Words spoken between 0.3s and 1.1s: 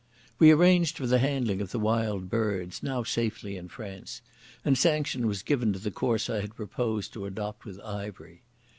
We arranged for